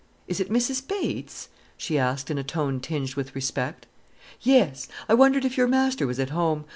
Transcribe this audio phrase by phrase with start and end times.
[0.27, 3.85] "Is it Mrs Bates?" she asked in a tone tinged with respect.
[4.41, 4.87] "Yes.
[5.07, 6.65] I wondered if your Master was at home.